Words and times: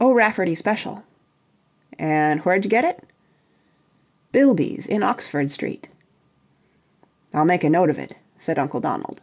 "O'Rafferty 0.00 0.56
Special." 0.56 1.04
"And 1.96 2.40
wherj 2.42 2.68
get 2.68 2.84
it?" 2.84 3.06
"Bilby's, 4.32 4.84
in 4.84 5.04
Oxford 5.04 5.48
Street." 5.48 5.86
"I'll 7.32 7.44
make 7.44 7.62
a 7.62 7.70
note 7.70 7.88
of 7.90 7.96
it," 8.00 8.16
said 8.36 8.58
Uncle 8.58 8.80
Donald. 8.80 9.20